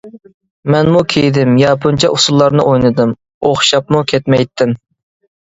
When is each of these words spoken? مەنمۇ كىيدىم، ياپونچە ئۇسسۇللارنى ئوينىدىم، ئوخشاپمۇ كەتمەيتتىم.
مەنمۇ 0.75 1.03
كىيدىم، 1.13 1.51
ياپونچە 1.63 2.09
ئۇسسۇللارنى 2.15 2.65
ئوينىدىم، 2.65 3.15
ئوخشاپمۇ 3.51 4.03
كەتمەيتتىم. 4.15 4.77